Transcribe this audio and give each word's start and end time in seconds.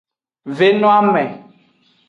Ve 0.59 0.69
no 0.81 0.89
ame. 0.99 1.23